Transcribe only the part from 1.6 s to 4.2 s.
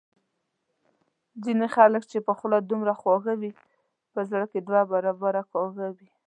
خلګ چي په خوله څومره خواږه وي په